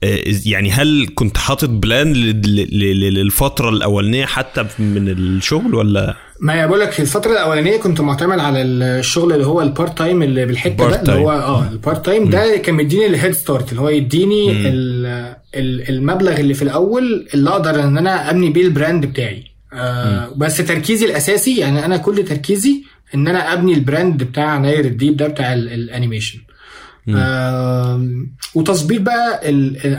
[0.05, 6.67] آه، يعني هل كنت حاطط plan لل- لل- للفترة الأولانية حتى من الشغل ولا؟ ما
[6.67, 11.13] بقول لك الفترة الأولانية كنت معتمد على الشغل اللي هو ال part-time اللي بالحته ده
[11.13, 11.25] اللي.
[11.25, 15.89] هو آه ال part-time ده كان مديني ال head start اللي هو يديني ال- ال-
[15.89, 19.45] المبلغ اللي في الأول اللي أقدر إن أنا أبني بيه ال brand بتاعي.
[19.73, 22.83] آه بس تركيزي الأساسي يعني أنا كل تركيزي
[23.15, 26.39] إن أنا أبني ال brand بتاع ناير الديب ده بتاع ال- ال animation
[27.09, 29.41] آم، وتظبيط بقى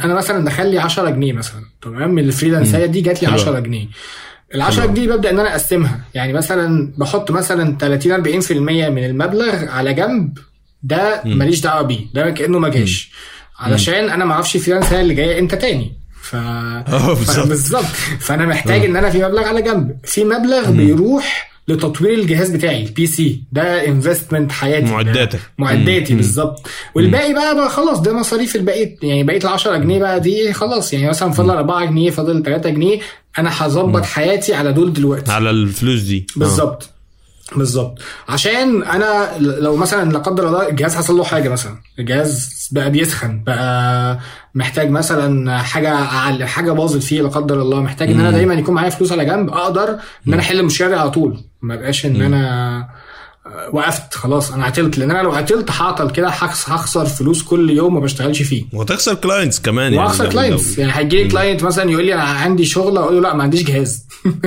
[0.03, 3.27] أنا مثلا دخل لي 10 جنيه مثلا تمام؟ من ال freelance يه دي جات لي
[3.27, 3.37] حلو.
[3.41, 3.87] 10 جنيه.
[4.55, 6.01] ال 10 جنيه ببدأ إن أنا أقسمها.
[6.13, 8.51] يعني مثلا بحط مثلا 30 40%
[8.89, 10.37] من المبلغ على جنب
[10.83, 11.99] ده ماليش دعوة بيه.
[12.13, 13.11] ده كأنه ما جاش.
[13.59, 15.93] علشان أنا ما أعرفش ال freelance اللي جاية إمتى تاني.
[16.21, 17.47] ف آه بالظبط.
[17.47, 17.85] بالظبط.
[18.19, 19.97] فأنا محتاج إن أنا في مبلغ على جنب.
[20.03, 24.85] في مبلغ بيروح لتطوير الجهاز بتاعي ال PC ده investment حياتي.
[24.91, 25.39] معداتك.
[25.57, 26.67] معداتي بالظبط.
[26.95, 30.93] والباقي بقى, بقى خلاص ده مصاريف البقيه يعني بقية ال 10 جنيه بقى دي خلاص.
[30.93, 32.99] يعني مثلا فاضل 4 جنيه فاضل 3 جنيه
[33.39, 35.31] أنا هظبط حياتي على دول دلوقتي.
[35.31, 36.27] على الفلوس دي.
[36.35, 36.39] آه.
[36.39, 36.89] بالظبط.
[37.55, 37.99] بالظبط.
[38.29, 41.75] عشان أنا لو مثلا لا قدر الله الجهاز حصل له حاجة مثلا.
[41.99, 44.19] الجهاز بقى بيسخن بقى
[44.55, 47.81] محتاج مثلا حاجة أعل- حاجة باظت فيه لا قدر الله.
[47.81, 49.89] محتاج إن أنا دايما يكون معايا فلوس على جنب أقدر
[50.27, 51.37] إن أنا أحل المشكلة دي على طول.
[51.61, 52.87] ما بقاش إن أنا
[53.73, 54.97] وقفت خلاص أنا عطلت.
[54.97, 58.65] لأن أنا لو عطلت هعطل كده هخس- هخسر فلوس كل يوم ما بشتغلش فيه.
[58.73, 60.05] وتخسر clients كمان يعني.
[60.05, 63.21] واخسر لو- clients يعني هيجي لي client مثلا يقول لي أنا عندي شغل أقول له
[63.21, 64.05] لأ ما عنديش جهاز.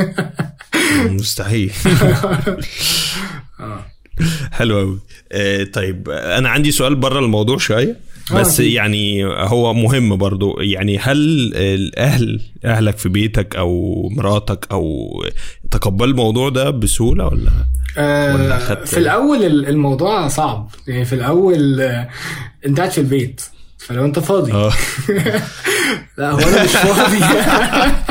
[1.09, 1.73] مستحيل.
[4.53, 4.99] حلو قوي
[5.65, 7.97] طيب آه، أنا عندي سؤال بره الموضوع شوية
[8.35, 8.65] بس آه.
[8.65, 10.61] يعني هو مهم برضو.
[10.61, 15.11] يعني هل الاهل أهلك في بيتك أو مراتك أو
[15.71, 17.51] تقبلوا الموضوع ده بسهولة ولا؟
[17.97, 20.71] ولا آه خدت- في الأول ال- الموضوع صعب.
[20.89, 22.09] يعني في الأول آه،
[22.67, 23.41] أنت قاعد في البيت
[23.79, 24.53] فلو أنت فاضي.
[26.19, 27.19] لا هو أنا مش فاضي.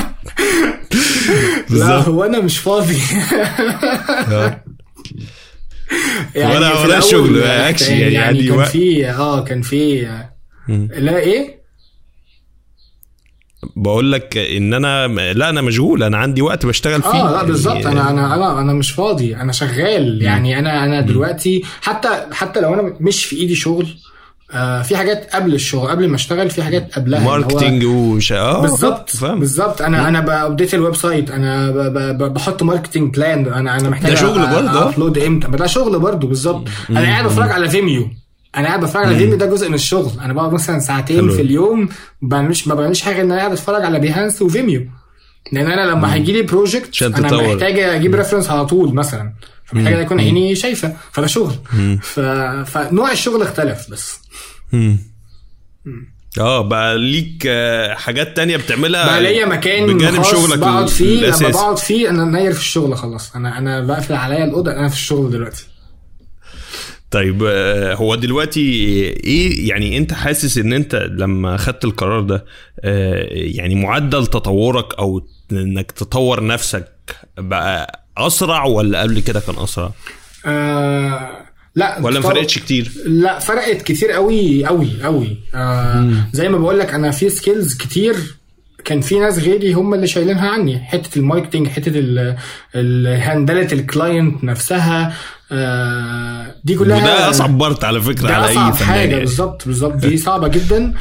[1.70, 1.96] لا.
[1.98, 2.98] هو أنا مش فاضي.
[6.36, 8.64] يعني ولا ولا شغل، يعني أكشن يعني عادي كان.
[8.64, 10.08] في آه كان في
[10.98, 11.60] لا إيه؟
[13.76, 17.10] بقول لك إن أنا لا أنا مشغول أنا عندي وقت بشتغل فيه.
[17.10, 19.36] آه لا يعني- بالظبط أنا أنا أنا أنا مش فاضي.
[19.36, 20.22] أنا شغال.
[20.22, 23.88] يعني أنا أنا دلوقتي حتى حتى لو أنا مش في إيدي شغل
[24.52, 29.24] آه في حاجات قبل الشغل قبل ما أشتغل في حاجات قبلها marketing وش آه بالظبط
[29.24, 31.72] بالظبط أنا أنا ب update ال website أنا
[32.28, 34.90] بحط marketing plan أنا أنا محتاج ده شغل برضه.
[34.90, 36.68] upload إمتى؟ ده شغل برضه بالظبط.
[36.90, 38.10] أنا قاعد بتفرج على Vimeo
[38.58, 40.12] أنا قاعد بتفرج على Vimeo ده جزء من الشغل.
[40.22, 41.34] أنا بقعد مثلا ساعتين حلو.
[41.34, 41.80] في اليوم
[42.22, 44.88] ما بعملش ما بعملش حاجة إن أنا قاعد اتفرج على Behance و Vimeo
[45.52, 47.54] لأن أنا لما هيجي لي project أنا تطور.
[47.54, 49.34] محتاج أجيب reference على طول مثلا.
[49.66, 50.94] فمحتاج اكون عيني شايفة.
[51.12, 51.54] فده شغل.
[52.02, 52.20] ف...
[52.66, 54.20] فنوع الشغل اختلف بس.
[56.40, 61.50] آه بقى ليك آه، حاجات تانية بتعملها بقى ليا مكان بجانب شغلك بقعد فيه لما.
[61.50, 63.36] بقعد فيه أنا ناير في الشغل خلاص.
[63.36, 65.66] أنا أنا بقفل عليا الأوضة أنا في الشغل دلوقتي.
[67.12, 68.62] طيب آه، هو دلوقتي
[69.24, 72.46] إيه يعني أنت حاسس إن أنت لما خدت القرار ده
[72.80, 76.92] آه، يعني معدل تطورك أو إنك تطور نفسك
[77.38, 79.92] بقى أسرع ولا قبل كده كان أسرع؟
[80.46, 81.30] آه
[81.76, 85.38] لا ولا ما فرقتش كتير؟ لا فرقت كتير قوي قوي قوي.
[85.56, 88.16] آه زي ما بقول لك أنا في skills كتير
[88.86, 90.80] كان في ناس غيري هم اللي شايلينها عني.
[90.80, 91.92] حتة الماركتنج حتة
[92.76, 95.14] الهندله الكلاينت نفسها
[95.52, 99.10] آه دي كلها وده أصعب part على فكرة ده على أي فنان حاجة.
[99.10, 99.20] يعني.
[99.20, 99.96] بالظبط بالظبط.
[99.96, 100.94] دي صعبة جدا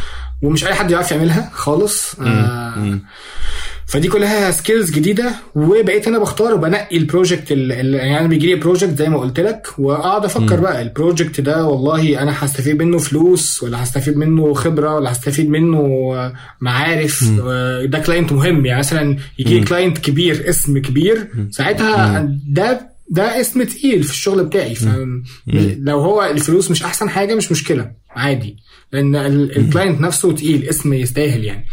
[0.42, 2.14] ومش أي حد يعرف يعملها خالص.
[2.20, 2.98] آه
[3.88, 8.46] فدي كلها skills جديدة وبقيت أنا بختار وبنقي ال project ال- ال- يعني أنا بيجي
[8.46, 12.82] لي project زي ما قلت لك وأقعد أفكر بقى ال project ده والله أنا هستفيد
[12.82, 15.82] منه فلوس ولا هستفيد منه خبرة ولا هستفيد منه
[16.60, 17.24] معارف
[17.84, 18.66] ده client مهم.
[18.66, 24.44] يعني مثلا يجي لي client كبير اسم كبير ساعتها ده ده اسم تقيل في الشغل
[24.44, 24.74] بتاعي.
[24.74, 28.56] فلو هو الفلوس مش أحسن حاجة مش مشكلة عادي.
[28.92, 31.66] لأن ال client نفسه تقيل اسم يستاهل يعني.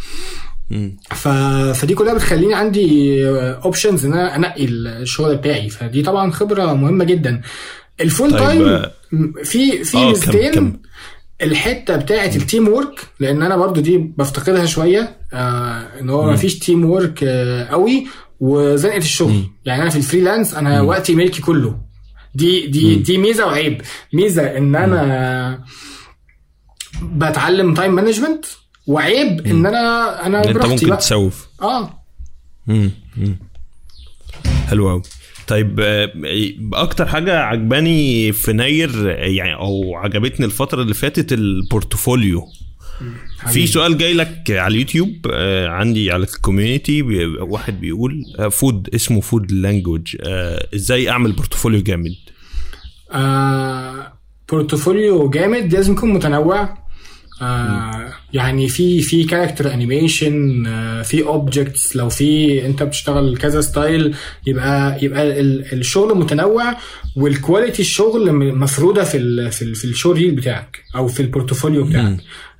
[1.09, 1.27] ف...
[1.79, 5.69] فدي كلها بتخليني عندي options إن أنا أنقي الشغل بتاعي.
[5.69, 7.41] فدي طبعا خبرة مهمة جدا.
[8.01, 8.91] ال full طيب، time آه،
[9.43, 10.81] في في آه، ميزتين.
[11.41, 16.59] الحتة بتاعة ال teamwork لأن أنا برضو دي بفتقدها شوية آه إن هو ما فيش
[16.59, 18.07] teamwork آه قوي
[18.39, 19.43] وزنقة الشغل.
[19.65, 21.77] يعني أنا في ال freelance أنا وقتي ملكي كله.
[22.35, 23.81] دي دي دي ميزة وعيب.
[24.13, 25.63] ميزة إن أنا
[27.03, 28.45] بتعلم time management
[28.87, 30.97] وعيب إن أنا أنا أنت ممكن بقى.
[30.97, 31.47] تسوف.
[31.61, 32.03] آه.
[32.67, 32.91] مم.
[33.17, 33.35] مم.
[34.67, 35.01] حلو قوي
[35.47, 36.11] طيب آه،
[36.73, 42.47] أكتر حاجة عجباني في ناير يعني أو عجبتني الفترة اللي فاتت ال portfolio.
[43.47, 43.67] في.
[43.67, 47.01] سؤال جاي لك على اليوتيوب آه، عندي على ال community
[47.39, 50.15] واحد بيقول فود اسمه Food Language
[50.75, 52.15] إزاي أعمل portfolio جامد؟
[53.11, 54.13] آه
[54.51, 56.84] portfolio جامد لازم يكون متنوع.
[57.41, 64.15] آه يعني في في character animation آه في objects لو في انت بتشتغل كذا style
[64.47, 66.77] يبقى يبقى ال- الشغل متنوع
[67.15, 71.26] وال quality الشغل مفرودة في ال في, ال في ال showreel بتاعك أو في ال
[71.26, 72.17] portfolio بتاعك.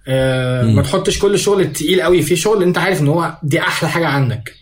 [0.08, 3.90] آه ما تحطش كل الشغل التقيل قوي في شغل انت عارف ان هو دي أحلى
[3.90, 4.54] حاجة عندك.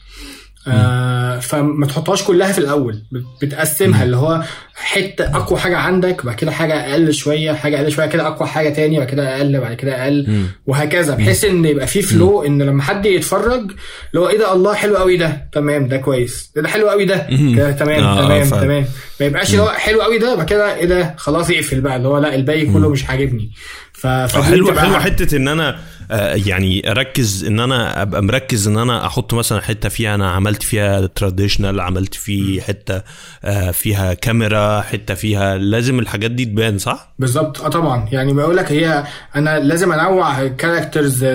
[0.67, 3.03] آه فما تحطهاش كلها في الأول.
[3.11, 4.43] بت- بتقسمها اللي هو
[4.75, 8.69] حتة أقوى حاجة عندك بعد كده حاجة أقل شوية حاجة أقل شوية كده أقوى حاجة
[8.69, 12.83] تاني بعد كده أقل بعد كده أقل وهكذا بحيث إن يبقى في فلو إن لما
[12.83, 16.67] حد يتفرج اللي هو إيه ده الله حلو قوي ده تمام ده كويس ده, ده
[16.69, 18.61] حلو قوي ده كده تمام آه، تمام فاهم.
[18.61, 18.85] تمام.
[19.19, 22.07] ما يبقاش اللي هو حلو قوي ده بعد كده إيه ده خلاص يقفل بقى اللي
[22.07, 23.51] هو لا الباقي كله مش عاجبني.
[23.93, 24.43] ف فدي
[24.79, 25.79] حلو حتة إن أنا
[26.11, 30.63] آه، يعني أركز إن أنا أبقى مركز إن أنا أحط مثلا حتة فيها أنا عملت
[30.63, 33.01] فيها traditional عملت في حتة
[33.43, 35.57] آه، فيها كاميرا حتة فيها.
[35.57, 37.61] لازم الحاجات دي تبان صح؟ بالظبط.
[37.61, 38.09] آه طبعا.
[38.11, 39.03] يعني بقول لك هي
[39.35, 41.25] أنا لازم أنوع characters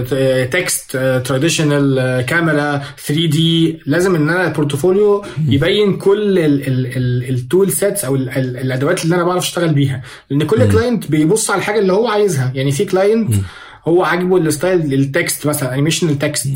[0.51, 6.39] text traditional كاميرا 3D لازم إن أنا ال portfolio يبين كل
[7.31, 10.03] ال tool sets أو ال- ال- الأدوات اللي أنا بعرف أشتغل بيها.
[10.31, 12.53] لأن كل client بيبص على الحاجة اللي هو عايزها.
[12.55, 13.35] يعني في client
[13.89, 16.49] هو عاجبه ال style ال text مثلا animation ال text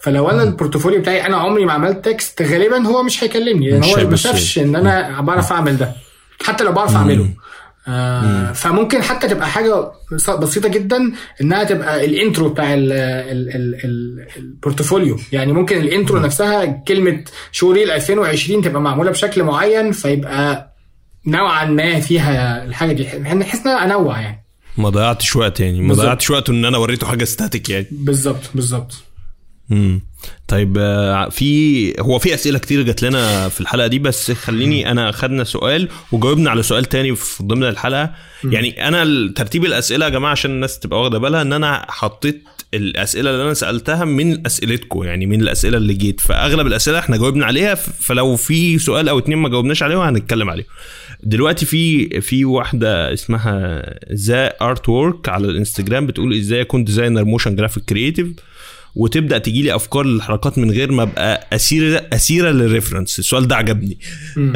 [0.00, 3.70] فلو أنا ال portfolio بتاعي أنا عمري ما عملت text غالبا هو مش هيكلمني.
[3.70, 5.92] لأن هو ما شافش إن أنا بعرف أعمل ده.
[6.42, 7.28] حتى لو بعرف أعمله.
[7.88, 13.48] آه فممكن حتى تبقى حاجة بس- بسيطة جدا إنها تبقى ال intro بتاع ال ال
[13.56, 19.42] ال ال ال portfolio يعني ممكن ال intro نفسها كلمة showreel 2020 تبقى معمولة بشكل
[19.42, 20.74] معين فيبقى
[21.26, 23.18] نوعا ما فيها الحاجة دي.
[23.18, 24.44] نحس ان أنا أنوع يعني.
[24.78, 25.80] ما ضيعتش وقت يعني.
[25.80, 25.94] ما.
[25.94, 27.86] ضيعتش وقت إن أنا وريته حاجة ستاتيك يعني.
[27.90, 28.94] بالظبط بالظبط.
[29.72, 30.00] امم
[30.48, 35.12] طيب آه، في هو في أسئلة كتير جات لنا في الحلقة دي بس خليني أنا
[35.12, 38.10] خدنا سؤال وجاوبنا على سؤال تاني في ضمن الحلقة.
[38.44, 42.42] يعني أنا ترتيب الأسئلة يا جماعة عشان الناس تبقى واخدة بالها إن أنا حطيت
[42.74, 46.20] الأسئلة اللي أنا سألتها من أسئلتكم يعني من الأسئلة اللي جيت.
[46.20, 50.66] فأغلب الأسئلة إحنا جاوبنا عليها فلو في سؤال أو اتنين ما جاوبناش عليهم هنتكلم عليهم.
[51.22, 57.84] دلوقتي في في واحدة اسمها The Artwork على الإنستجرام بتقول إزاي أكون designer motion graphic
[57.84, 58.28] creative
[58.96, 63.56] وتبدأ تجي لي أفكار للحركات من غير ما أبقى اسيره أسيرة لل reference السؤال ده
[63.56, 63.98] عجبني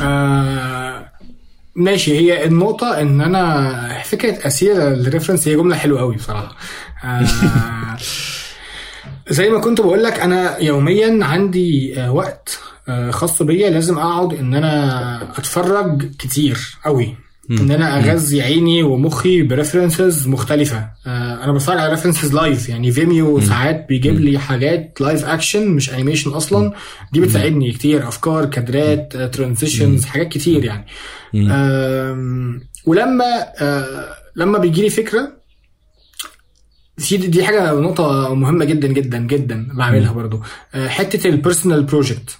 [0.00, 1.08] آه
[1.74, 6.56] ماشي هي النقطة إن أنا فكرة أسيرة ال reference هي جملة حلوة أوي بصراحة.
[7.04, 7.96] آه
[9.30, 14.34] زي ما كنت بقول لك أنا يوميا عندي آه وقت آه خاص بيا لازم أقعد
[14.34, 17.16] إن أنا أتفرج كتير أوي.
[17.50, 20.90] إن أنا أغذي عيني ومخي ب references مختلفة.
[21.06, 25.90] آه أنا بتفرج على references live يعني Vimeo ساعات بيجيب لي حاجات live action مش
[25.94, 26.72] animation أصلا.
[27.12, 30.86] دي بتساعدني كتير أفكار كادرات transitions حاجات كتير يعني.
[31.34, 33.24] آم، ولما
[33.60, 35.32] آه لما بيجي لي فكرة
[36.98, 40.40] في دي حاجة نقطة مهمة جدا جدا جدا بعملها برضو.
[40.74, 42.38] آه، حتة ال personal project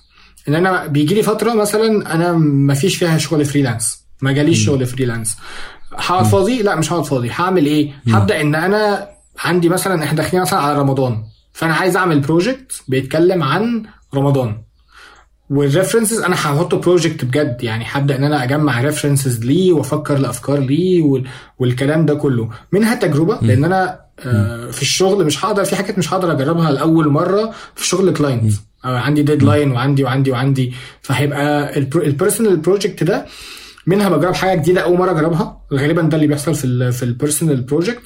[0.49, 4.87] إن أنا بيجي لي فترة مثلا أنا ما فيش فيها شغل freelance ما جاليش شغل
[4.87, 5.37] freelance
[5.97, 7.31] هقعد فاضي؟ لا مش هقعد فاضي.
[7.31, 9.09] هعمل إيه؟ هبدأ إن أنا
[9.45, 11.23] عندي مثلا إحنا داخلين مثلا على رمضان.
[11.53, 13.83] فأنا عايز أعمل project بيتكلم عن
[14.15, 14.63] رمضان.
[15.51, 17.57] وال references أنا هحط project بجد.
[17.63, 21.25] يعني هبدأ إن أنا أجمع references ليه وأفكر لأفكار ليه وال...
[21.59, 22.49] والكلام ده كله.
[22.73, 27.09] منها تجربة لأن أنا آه في الشغل مش هقدر في حاجات مش هقدر أجربها لأول
[27.09, 28.53] مرة في شغل client
[28.85, 30.73] آه عندي deadline وعندي وعندي وعندي.
[31.03, 33.27] فهيبقى ال personal project ده
[33.89, 37.09] منها بجرب حاجة جديدة أول مرة أجربها غالبا ده اللي بيحصل في ال في ال
[37.09, 38.03] personal project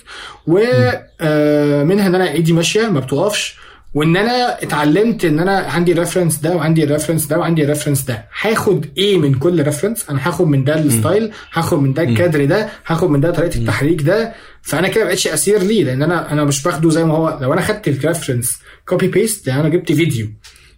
[0.47, 3.57] ومنها إن أنا إيدي ماشية ما بتقفش
[3.95, 7.68] وإن أنا اتعلمت إن أنا عندي ال reference ده وعندي ال reference ده وعندي ال
[7.68, 8.25] reference ده.
[8.43, 12.45] هاخد إيه من كل reference أنا هاخد من ده ال style هاخد من ده الكادر
[12.45, 14.33] ده هاخد من ده طريقة التحريك ده.
[14.63, 17.39] فأنا كده بقتش اسير ليه لأن أنا أنا مش باخده زي ما هو.
[17.43, 20.27] لو أنا خدت ال reference copy paste يعني أنا جبت فيديو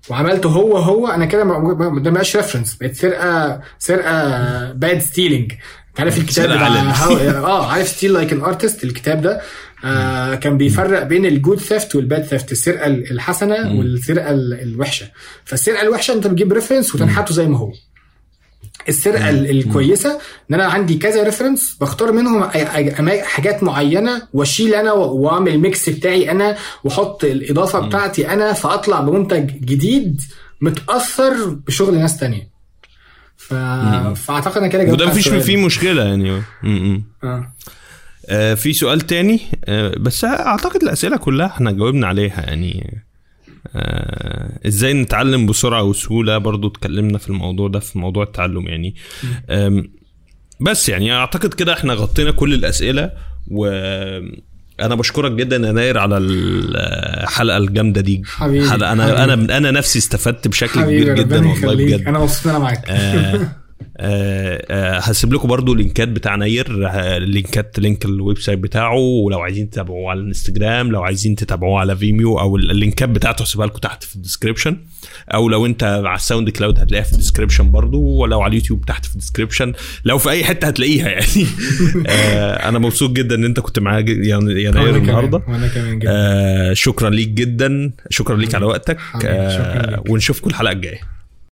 [0.09, 5.53] وعملته هو هو أنا كده ما- ده مبقاش reference بقت سرقه سرقه bad stealing
[5.99, 6.69] عارف الكتاب بتاع.
[6.93, 9.41] how- آه عارف Steal Like an Artist الكتاب ده.
[9.85, 15.07] آه كان بيفرق بين ال good theft وال bad theft السرقة الحسنة والسرقة ال- الوحشة.
[15.45, 17.73] فالسرقة الوحشة أنت بتجيب reference وتنحته زي ما هو.
[18.89, 20.19] السرقة ال- الكويسة
[20.51, 22.45] إن أنا عندي كذا reference بختار منهم
[23.23, 30.21] حاجات معينة وأشيل أنا وأعمل ميكس بتاعي أنا وأحط الإضافة بتاعتي أنا فأطلع بمنتج جديد
[30.61, 32.55] متأثر بشغل ناس تانية.
[33.37, 33.55] ف...
[34.15, 35.29] فأعتقد أنا كده وده مفيش.
[35.29, 36.31] فيه مشكلة يعني.
[36.31, 37.05] م- م.
[37.25, 37.53] آه.
[38.29, 43.04] آه في سؤال تاني آه بس أعتقد الأسئلة كلها إحنا جاوبنا عليها يعني.
[43.77, 48.95] آه إزاي نتعلم بسرعة وسهولة؟ برضو اتكلمنا في الموضوع ده في موضوع التعلم يعني.
[50.61, 53.11] بس يعني أعتقد كده إحنا غطينا كل الأسئلة
[53.51, 53.67] و
[54.81, 58.23] أنا بشكرك جدا يا ناير على الحلقة الجامدة دي.
[58.27, 59.25] حبيبي، حلقة أنا حبيبي.
[59.25, 62.07] أنا أنا نفسي استفدت بشكل كبير جدا والله بجد.
[62.09, 62.85] أنا مبسوط إن أنا معاك.
[62.89, 63.49] آه،
[65.01, 70.11] هسيب لكم برضو اللينكات بتاع نير آه، اللينكات link ال website بتاعه ولو عايزين تتابعوه
[70.11, 74.22] على الانستجرام لو عايزين تتابعوه على Vimeo أو اللينكات بتاعته هسيبها لكم تحت في ال
[74.22, 74.77] description
[75.35, 79.05] أو لو أنت على ال SoundCloud هتلاقيها في ال description برضو ولو على اليوتيوب تحت
[79.05, 79.73] في ال description
[80.05, 81.47] لو في أي حتة هتلاقيها يعني.
[82.09, 85.99] آه، أنا مبسوط جدا إن أنت كنت معايا يعني يا نير النهارده كمان وأنا كمان
[85.99, 86.11] جدا.
[86.13, 88.99] آه، شكرا ليك جدا شكرا ليك على وقتك.
[89.25, 90.03] آه،.
[90.09, 91.14] ونشوفكم الحلقة الجاية.